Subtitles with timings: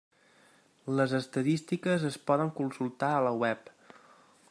[0.99, 3.75] Les estadístiques es poden consultar a la web.